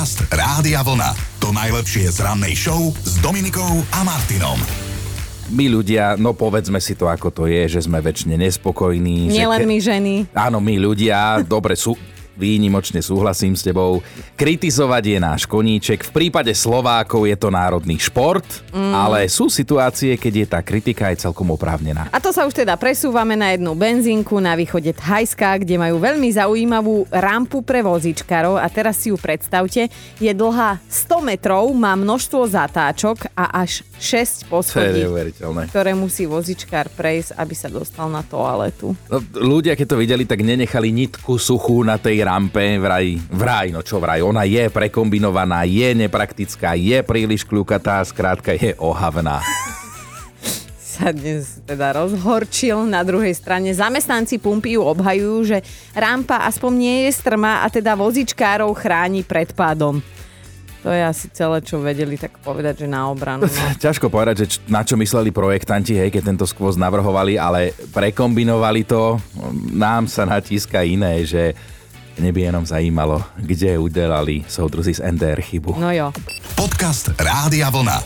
[0.00, 1.12] Podcast Rádia Vlna.
[1.44, 4.56] To najlepšie z rannej show s Dominikou a Martinom.
[5.52, 9.28] My ľudia, no povedzme si to ako to je, že sme väčšine nespokojní.
[9.28, 10.14] Nielen že my ženy.
[10.32, 12.00] Áno, my ľudia, dobre sú,
[12.40, 14.00] výnimočne súhlasím s tebou.
[14.40, 16.08] Kritizovať je náš koníček.
[16.08, 18.92] V prípade Slovákov je to národný šport, mm.
[18.96, 22.08] ale sú situácie, keď je tá kritika aj celkom oprávnená.
[22.08, 26.32] A to sa už teda presúvame na jednu benzínku na východe Thajska, kde majú veľmi
[26.32, 29.92] zaujímavú rampu pre vozičkarov a teraz si ju predstavte.
[30.16, 35.04] Je dlhá 100 metrov, má množstvo zatáčok a až 6 poschodí,
[35.68, 38.96] ktoré musí vozičkár prejsť, aby sa dostal na toaletu.
[39.12, 43.84] No, ľudia, keď to videli, tak nenechali nitku suchú na tej rampe, vraj, vraj, no
[43.84, 49.44] čo vraj, ona je prekombinovaná, je nepraktická, je príliš kľukatá, skrátka je ohavná
[51.00, 52.84] sa dnes teda rozhorčil.
[52.84, 55.58] Na druhej strane zamestnanci pumpy ju obhajujú, že
[55.96, 60.04] rampa aspoň nie je strma a teda vozičkárov chráni pred pádom.
[60.80, 63.44] To je asi celé, čo vedeli tak povedať, že na obranu.
[63.44, 63.64] No.
[63.84, 69.20] Ťažko povedať, že na čo mysleli projektanti, hej, keď tento skvoz navrhovali, ale prekombinovali to.
[69.76, 71.52] Nám sa natíska iné, že
[72.16, 75.76] mne by jenom zajímalo, kde udelali soudruzi z NDR chybu.
[75.76, 76.12] No jo.
[76.56, 78.00] Podcast Rádia Vlna.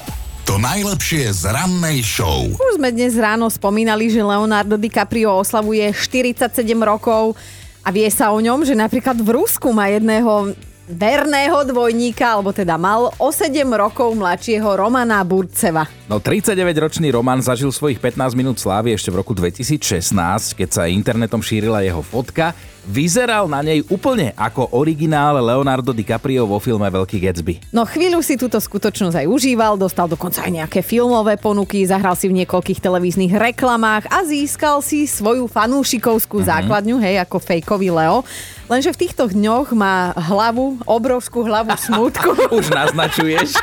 [0.45, 2.45] To najlepšie z rannej show.
[2.53, 6.53] Už sme dnes ráno spomínali, že Leonardo DiCaprio oslavuje 47
[6.85, 7.33] rokov
[7.81, 10.53] a vie sa o ňom, že napríklad v Rusku má jedného
[10.85, 15.89] verného dvojníka, alebo teda mal o 7 rokov mladšieho Romana Burceva.
[16.09, 20.13] No 39-ročný Roman zažil svojich 15 minút slávy ešte v roku 2016,
[20.57, 22.53] keď sa internetom šírila jeho fotka.
[22.85, 27.73] Vyzeral na nej úplne ako originál Leonardo DiCaprio vo filme Veľký Gatsby.
[27.73, 32.29] No chvíľu si túto skutočnosť aj užíval, dostal dokonca aj nejaké filmové ponuky, zahral si
[32.29, 36.53] v niekoľkých televíznych reklamách a získal si svoju fanúšikovskú mm-hmm.
[36.53, 38.21] základňu, hej, ako fejkový Leo.
[38.69, 42.37] Lenže v týchto dňoch má hlavu, obrovskú hlavu smutku.
[42.53, 43.57] Už naznačuješ.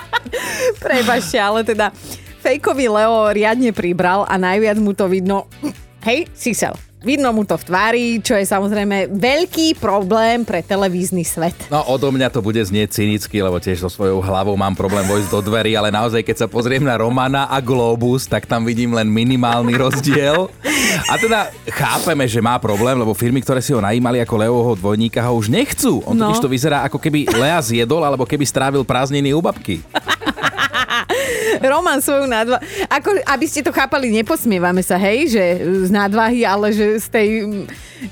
[0.84, 1.90] Prebažte, ale teda
[2.38, 5.50] fejkový Leo riadne pribral a najviac mu to vidno.
[6.06, 11.52] Hej, Sisel, Vidno mu to v tvári, čo je samozrejme veľký problém pre televízny svet.
[11.68, 15.28] No odo mňa to bude znieť cynicky, lebo tiež so svojou hlavou mám problém vojsť
[15.28, 19.04] do dverí, ale naozaj keď sa pozriem na Romana a Globus, tak tam vidím len
[19.04, 20.48] minimálny rozdiel.
[21.12, 25.20] A teda chápeme, že má problém, lebo firmy, ktoré si ho najímali ako Leoho dvojníka,
[25.28, 26.00] ho už nechcú.
[26.08, 26.32] On no.
[26.32, 29.84] totiž to vyzerá ako keby Lea zjedol, alebo keby strávil prázdniny u babky.
[31.72, 32.58] Roman svoju nadva...
[32.90, 35.44] Ako, aby ste to chápali, neposmievame sa, hej, že
[35.88, 37.28] z nadvahy, ale že z tej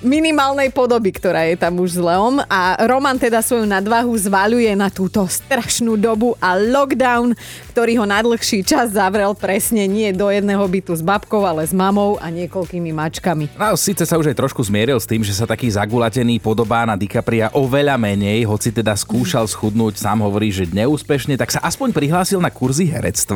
[0.00, 2.40] minimálnej podoby, ktorá je tam už s Leom.
[2.48, 7.36] A Roman teda svoju nadvahu zvaľuje na túto strašnú dobu a lockdown,
[7.74, 11.76] ktorý ho na dlhší čas zavrel presne nie do jedného bytu s babkou, ale s
[11.76, 13.52] mamou a niekoľkými mačkami.
[13.58, 16.96] No, síce sa už aj trošku zmieril s tým, že sa taký zagulatený podobá na
[16.96, 22.40] DiCapria oveľa menej, hoci teda skúšal schudnúť, sám hovorí, že neúspešne, tak sa aspoň prihlásil
[22.40, 23.31] na kurzy herectva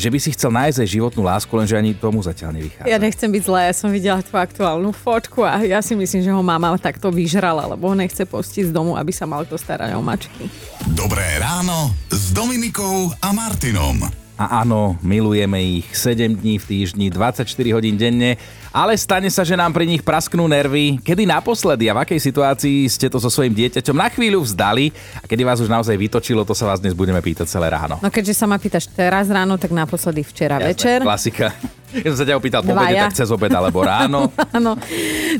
[0.00, 2.88] že by si chcel nájsť aj životnú lásku, lenže ani tomu zatiaľ nevychádza.
[2.88, 6.30] Ja nechcem byť zlá, ja som videla tú aktuálnu fotku a ja si myslím, že
[6.30, 9.92] ho mama takto vyžrala, lebo ho nechce postiť z domu, aby sa mal kto starať
[9.98, 10.46] o mačky.
[10.94, 14.08] Dobré ráno s Dominikou a Martinom.
[14.40, 17.44] A áno, milujeme ich 7 dní v týždni, 24
[17.76, 21.02] hodín denne, ale stane sa, že nám pri nich prasknú nervy.
[21.02, 25.26] Kedy naposledy a v akej situácii ste to so svojím dieťaťom na chvíľu vzdali a
[25.26, 27.98] kedy vás už naozaj vytočilo, to sa vás dnes budeme pýtať celé ráno.
[27.98, 30.98] No keďže sa ma pýtaš teraz ráno, tak naposledy včera Jasne, večer.
[31.02, 31.50] Klasika.
[32.04, 34.30] Ja som sa ťa opýtal po obede, tak cez obed alebo ráno.
[34.66, 34.78] no.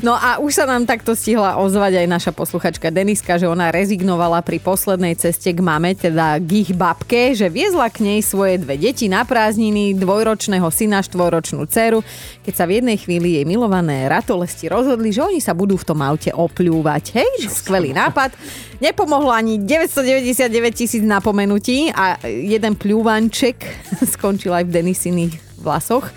[0.03, 4.43] no a už sa nám takto stihla ozvať aj naša posluchačka Deniska, že ona rezignovala
[4.43, 8.75] pri poslednej ceste k mame, teda k ich babke, že viezla k nej svoje dve
[8.75, 12.03] deti na prázdniny, dvojročného syna, štvoročnú dceru,
[12.43, 15.99] keď sa v jednej chvíli jej milované ratolesti rozhodli, že oni sa budú v tom
[16.03, 17.15] aute opľúvať.
[17.15, 18.35] Hej, skvelý nápad.
[18.81, 23.57] Nepomohlo ani 999 tisíc napomenutí a jeden pľúvanček
[24.17, 26.09] skončil aj v Denisiných vlasoch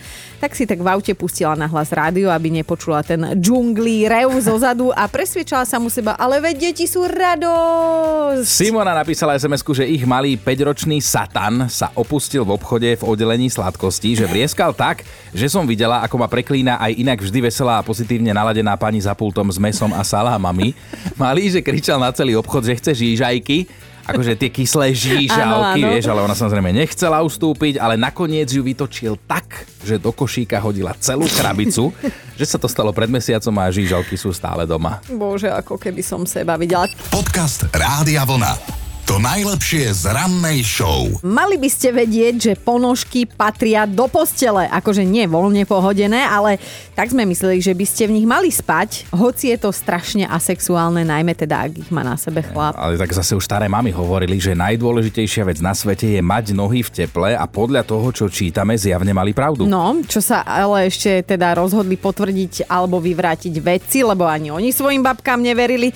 [0.45, 4.61] tak si tak v aute pustila na hlas rádio, aby nepočula ten džunglí rev zo
[4.61, 8.45] zadu a presviečala sa mu seba, ale veď deti sú radosť.
[8.45, 14.21] Simona napísala sms že ich malý 5-ročný Satan sa opustil v obchode v oddelení sladkostí,
[14.21, 18.37] že vrieskal tak, že som videla, ako ma preklína aj inak vždy veselá a pozitívne
[18.37, 20.77] naladená pani za pultom s mesom a salámami.
[21.17, 23.65] Malý, že kričal na celý obchod, že chce žížajky
[24.05, 29.65] akože tie kyslé žížalky, vieš, ale ona samozrejme nechcela ustúpiť, ale nakoniec ju vytočil tak,
[29.81, 31.91] že do košíka hodila celú krabicu,
[32.41, 35.01] že sa to stalo pred mesiacom a žížalky sú stále doma.
[35.09, 36.87] Bože, ako keby som seba videla.
[37.09, 38.84] Podcast Rádia Vlna.
[39.15, 41.07] To najlepšie z rannej show.
[41.23, 44.67] Mali by ste vedieť, že ponožky patria do postele.
[44.67, 46.59] Akože nie voľne pohodené, ale
[46.99, 51.07] tak sme mysleli, že by ste v nich mali spať, hoci je to strašne asexuálne,
[51.07, 52.75] najmä teda, ak ich má na sebe chlap.
[52.75, 56.83] Ale tak zase už staré mamy hovorili, že najdôležitejšia vec na svete je mať nohy
[56.83, 59.63] v teple a podľa toho, čo čítame, zjavne mali pravdu.
[59.63, 65.07] No, čo sa ale ešte teda rozhodli potvrdiť alebo vyvrátiť vedci, lebo ani oni svojim
[65.07, 65.95] babkám neverili.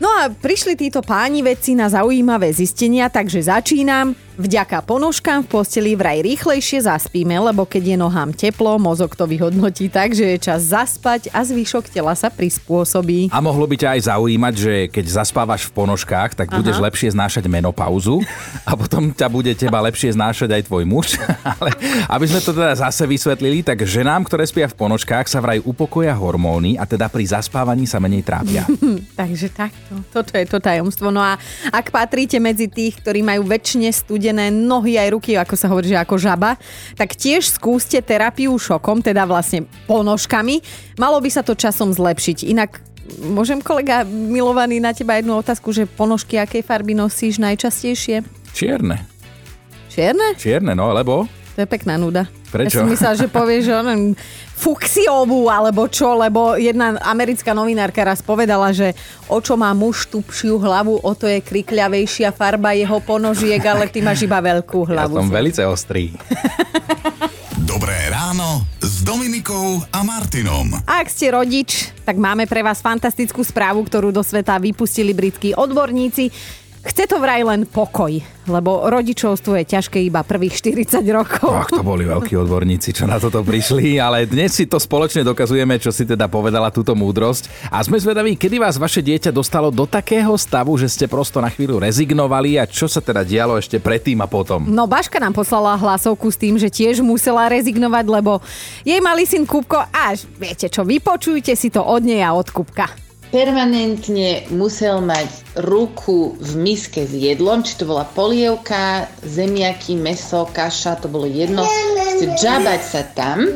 [0.00, 4.16] No a prišli títo páni vedci na zaujímavé zistenia, takže začínam.
[4.32, 9.92] Vďaka ponožkám v posteli vraj rýchlejšie zaspíme, lebo keď je nohám teplo, mozog to vyhodnotí
[9.92, 13.28] tak, že je čas zaspať a zvyšok tela sa prispôsobí.
[13.28, 16.88] A mohlo by ťa aj zaujímať, že keď zaspávaš v ponožkách, tak budeš Aha.
[16.88, 18.24] lepšie znášať menopauzu
[18.68, 21.20] a potom ťa bude teba lepšie znášať aj tvoj muž.
[21.60, 21.76] Ale
[22.08, 26.16] aby sme to teda zase vysvetlili, tak ženám, ktoré spia v ponožkách, sa vraj upokoja
[26.16, 28.64] hormóny a teda pri zaspávaní sa menej trápia.
[29.20, 30.00] Takže takto.
[30.08, 31.12] Toto je to tajomstvo.
[31.12, 31.36] No a
[31.68, 35.98] ak patríte medzi tých, ktorí majú väčšine studené nohy aj ruky, ako sa hovorí, že
[35.98, 36.54] ako žaba,
[36.94, 40.62] tak tiež skúste terapiu šokom, teda vlastne ponožkami.
[40.94, 42.46] Malo by sa to časom zlepšiť.
[42.46, 42.78] Inak
[43.18, 48.22] môžem kolega milovaný na teba jednu otázku, že ponožky akej farby nosíš najčastejšie?
[48.54, 49.02] Čierne.
[49.90, 50.38] Čierne?
[50.38, 51.26] Čierne, no, lebo
[51.58, 52.30] To je pekná nuda.
[52.52, 52.78] Prečo?
[52.78, 54.00] Ja som myslela, že povieš, že onen
[54.52, 58.92] fuxiovú alebo čo, lebo jedna americká novinárka raz povedala, že
[59.26, 64.04] o čo má muž tupšiu hlavu, o to je krikľavejšia farba jeho ponožiek, ale ty
[64.04, 65.18] máš iba veľkú ja hlavu.
[65.18, 66.12] som velice ostrý.
[67.72, 70.76] Dobré ráno s Dominikou a Martinom.
[70.84, 75.56] A ak ste rodič, tak máme pre vás fantastickú správu, ktorú do sveta vypustili britskí
[75.56, 76.28] odborníci.
[76.82, 78.10] Chce to vraj len pokoj,
[78.50, 81.54] lebo rodičovstvo je ťažké iba prvých 40 rokov.
[81.54, 85.78] Ach, to boli veľkí odborníci, čo na toto prišli, ale dnes si to spoločne dokazujeme,
[85.78, 87.70] čo si teda povedala túto múdrosť.
[87.70, 91.54] A sme zvedaví, kedy vás vaše dieťa dostalo do takého stavu, že ste prosto na
[91.54, 94.66] chvíľu rezignovali a čo sa teda dialo ešte predtým a potom.
[94.66, 98.42] No Baška nám poslala hlasovku s tým, že tiež musela rezignovať, lebo
[98.82, 103.11] jej malý syn Kupko, až viete čo, vypočujte si to od nej a od Kupka.
[103.32, 111.00] Permanentne musel mať ruku v miske s jedlom, či to bola polievka, zemiaky, meso, kaša,
[111.00, 111.64] to bolo jedno.
[112.12, 113.48] Chce džabať sa tam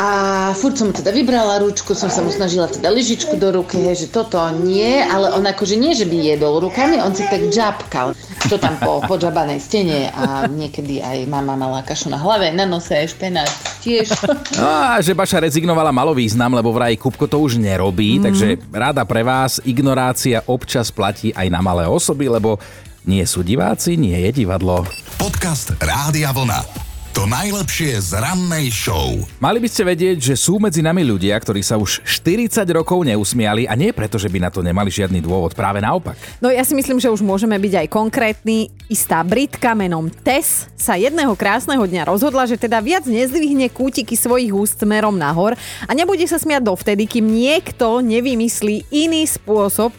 [0.00, 0.08] a
[0.56, 4.08] furt som mu teda vybrala ručku, som sa mu snažila teda lyžičku do ruky, že
[4.08, 8.16] toto nie, ale on akože nie, že by jedol rukami, on si tak džabkal.
[8.50, 12.66] To tam po, po džabanej stene a niekedy aj mama mala kašu na hlave, na
[12.66, 13.46] nose aj špenát
[13.78, 14.10] tiež.
[14.58, 18.22] No a že Baša rezignovala malo význam, lebo vraj Kupko to už nerobí, mm.
[18.26, 22.58] takže rada pre vás, ignorácia občas platí aj na malé osoby, lebo
[23.06, 24.82] nie sú diváci, nie je divadlo.
[25.14, 26.89] Podcast Rádia Vlna.
[27.10, 29.18] To najlepšie z rannej show.
[29.42, 33.66] Mali by ste vedieť, že sú medzi nami ľudia, ktorí sa už 40 rokov neusmiali
[33.66, 36.14] a nie preto, že by na to nemali žiadny dôvod, práve naopak.
[36.38, 38.70] No ja si myslím, že už môžeme byť aj konkrétni.
[38.86, 44.54] Istá Britka menom Tess sa jedného krásneho dňa rozhodla, že teda viac nezdvihne kútiky svojich
[44.54, 49.90] úst smerom nahor a nebude sa smiať dovtedy, kým niekto nevymyslí iný spôsob,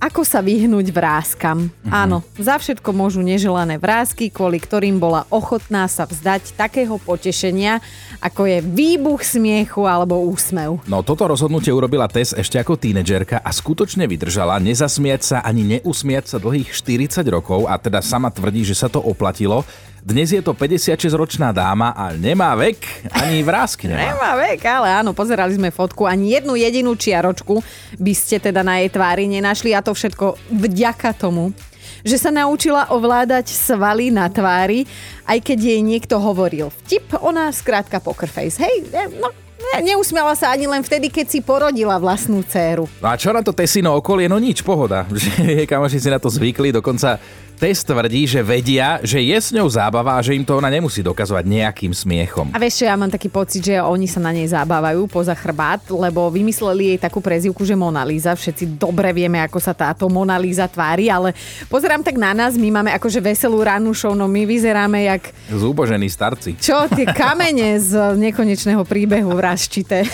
[0.00, 1.68] ako sa vyhnúť vrázkam.
[1.68, 1.92] Mhm.
[1.92, 7.84] Áno, za všetko môžu neželané vrázky, kvôli ktorým bola ochotná sa vzdať takého potešenia,
[8.24, 10.80] ako je výbuch smiechu alebo úsmev.
[10.88, 16.24] No toto rozhodnutie urobila Tess ešte ako tínedžerka a skutočne vydržala nezasmiať sa ani neusmiať
[16.32, 19.68] sa dlhých 40 rokov a teda sama tvrdí, že sa to oplatilo.
[20.00, 24.16] Dnes je to 56-ročná dáma a nemá vek, ani vrázky nemá.
[24.16, 26.08] Nemá vek, ale áno, pozerali sme fotku.
[26.08, 27.60] Ani jednu jedinú čiaročku
[28.00, 31.52] by ste teda na jej tvári nenašli a to všetko vďaka tomu,
[32.00, 34.88] že sa naučila ovládať svaly na tvári,
[35.28, 38.56] aj keď jej niekto hovoril vtip, ona skrátka poker face.
[38.56, 38.88] Hej,
[39.20, 39.28] no,
[39.60, 42.88] ne- neusmiala sa ani len vtedy, keď si porodila vlastnú dceru.
[43.04, 44.32] No a čo na to Tesino okolie?
[44.32, 45.04] No nič, pohoda.
[45.12, 47.20] Že kamoši si na to zvykli, dokonca
[47.60, 51.04] Test tvrdí, že vedia, že je s ňou zábava a že im to ona nemusí
[51.04, 52.48] dokazovať nejakým smiechom.
[52.56, 55.84] A vieš čo, ja mám taký pocit, že oni sa na nej zábavajú poza chrbát,
[55.92, 58.32] lebo vymysleli jej takú prezivku, že Mona Lisa.
[58.32, 61.36] Všetci dobre vieme, ako sa táto Mona Lisa tvári, ale
[61.68, 66.08] pozerám tak na nás, my máme akože veselú rannú show, no my vyzeráme jak Zúbožení
[66.08, 66.56] starci.
[66.56, 70.08] Čo, tie kamene z nekonečného príbehu vražčité.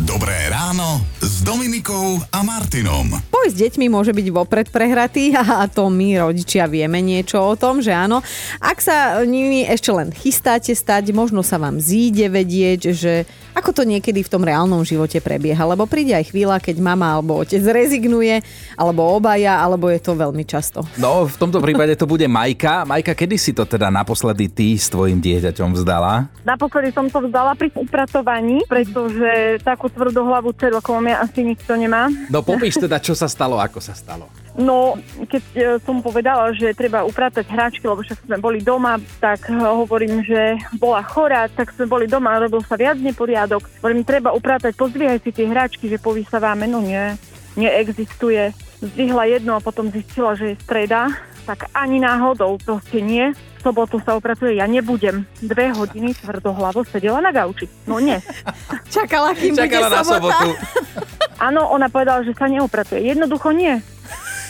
[0.00, 3.35] Dobré ráno s Dominikou a Martinom.
[3.46, 7.78] Boj s deťmi môže byť vopred prehratý a to my, rodičia, vieme niečo o tom,
[7.78, 8.18] že áno.
[8.58, 13.22] Ak sa nimi ešte len chystáte stať, možno sa vám zíde vedieť, že
[13.54, 17.40] ako to niekedy v tom reálnom živote prebieha, lebo príde aj chvíľa, keď mama alebo
[17.40, 18.42] otec rezignuje,
[18.74, 20.82] alebo obaja, alebo je to veľmi často.
[21.00, 22.82] No, v tomto prípade to bude Majka.
[22.82, 26.28] Majka, kedy si to teda naposledy ty s tvojim dieťaťom vzdala?
[26.44, 31.78] Naposledy som to vzdala pri upratovaní, pretože takú tvrdohlavú dceru, ako mám ja, asi nikto
[31.78, 32.12] nemá.
[32.28, 34.32] No popíš teda, čo sa stalo, ako sa stalo.
[34.56, 34.96] No,
[35.28, 39.60] keď e, som povedala, že treba upratať hráčky, lebo však sme boli doma, tak e,
[39.60, 43.60] hovorím, že bola chorá, tak sme boli doma, robil sa viac neporiadok.
[43.84, 46.64] Hovorím, treba upratať, pozdvíhaj si tie hráčky, že povysáváme.
[46.64, 47.20] No nie,
[47.60, 48.56] neexistuje.
[48.80, 51.12] Zdvihla jedno a potom zistila, že je streda,
[51.44, 53.36] tak ani náhodou, proste nie.
[53.60, 55.28] V sobotu sa upratuje, ja nebudem.
[55.44, 57.68] Dve hodiny tvrdohlavo sedela na gauči.
[57.84, 58.16] No nie.
[58.94, 60.38] Čakala, kým Čakala bude na sobota.
[60.40, 61.04] sobotu.
[61.36, 63.04] Áno, ona povedala, že sa neupratuje.
[63.04, 63.80] Jednoducho nie.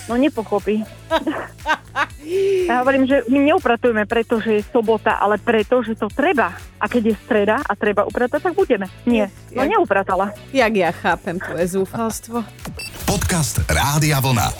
[0.07, 0.83] No nepochopí.
[2.67, 6.53] Ja hovorím, že my neupratujeme preto, že je sobota, ale preto, že to treba.
[6.83, 8.91] A keď je streda a treba upratať, tak budeme.
[9.07, 9.31] Nie.
[9.55, 10.35] No neupratala.
[10.51, 12.43] Jak ja chápem tvoje zúfalstvo.
[13.07, 14.51] Podcast Rádia Vlna.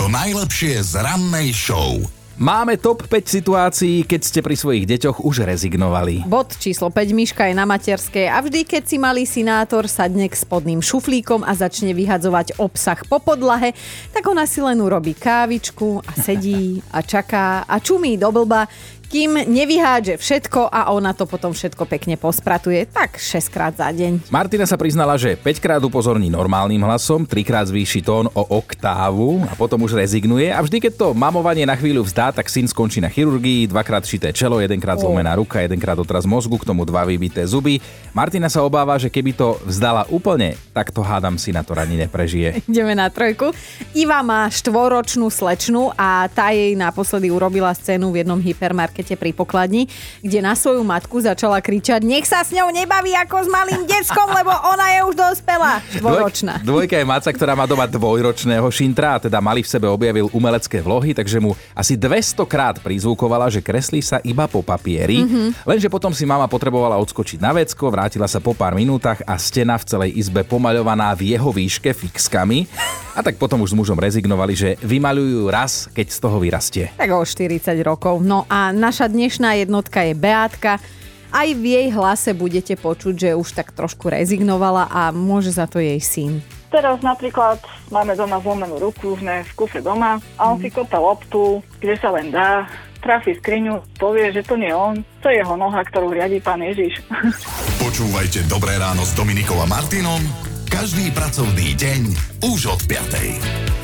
[0.00, 2.00] To najlepšie z rannej show.
[2.40, 6.24] Máme top 5 situácií, keď ste pri svojich deťoch už rezignovali.
[6.24, 7.12] Bod číslo 5.
[7.12, 11.52] Miška je na materskej a vždy, keď si malý sinátor sadne k spodným šuflíkom a
[11.52, 13.76] začne vyhadzovať obsah po podlahe,
[14.16, 18.64] tak ona si len urobí kávičku a sedí a čaká a čumí do blba,
[19.10, 22.86] kým nevyhádže všetko a ona to potom všetko pekne pospratuje.
[22.86, 24.30] Tak 6 krát za deň.
[24.30, 29.50] Martina sa priznala, že 5 krát upozorní normálnym hlasom, 3 krát zvýši tón o oktávu
[29.50, 33.02] a potom už rezignuje a vždy, keď to mamovanie na chvíľu vzdá, tak syn skončí
[33.02, 37.42] na chirurgii, dvakrát šité čelo, jedenkrát zlomená ruka, jedenkrát otraz mozgu, k tomu dva vybité
[37.42, 37.82] zuby.
[38.14, 41.98] Martina sa obáva, že keby to vzdala úplne, tak to hádam si na to ani
[42.06, 42.62] neprežije.
[42.70, 43.50] Ideme na trojku.
[43.90, 49.86] Iva má štvoročnú slečnu a tá jej naposledy urobila scénu v jednom hypermarkete pri pokladni,
[50.20, 54.28] kde na svoju matku začala kričať nech sa s ňou nebaví ako s malým deckom,
[54.34, 55.78] lebo ona je už dospelá.
[55.94, 56.54] Štvoročná.
[56.60, 60.80] Dvoj, dvojka je maca, ktorá má doma dvojročného šintra teda mali v sebe objavil umelecké
[60.80, 65.22] vlohy, takže mu asi 200 krát prizvukovala, že kreslí sa iba po papieri.
[65.22, 65.68] Mm-hmm.
[65.68, 69.76] Lenže potom si mama potrebovala odskočiť na vecko, vrátila sa po pár minútach a stena
[69.76, 72.66] v celej izbe pomaľovaná v jeho výške fixkami.
[73.14, 76.84] A tak potom už s mužom rezignovali, že vymaľujú raz, keď z toho vyrastie.
[76.94, 78.22] Tak o 40 rokov.
[78.22, 80.82] No a naša dnešná jednotka je Beátka.
[81.30, 85.78] Aj v jej hlase budete počuť, že už tak trošku rezignovala a môže za to
[85.78, 86.42] jej syn.
[86.74, 87.62] Teraz napríklad
[87.94, 92.10] máme doma zlomenú ruku, sme v kufre doma a on si kope loptu, kde sa
[92.10, 92.66] len dá,
[92.98, 96.98] trafi skriňu, povie, že to nie on, to je jeho noha, ktorú riadí pán Ježiš.
[97.86, 102.00] Počúvajte Dobré ráno s Dominikou a Martinom každý pracovný deň
[102.46, 103.79] už od 5.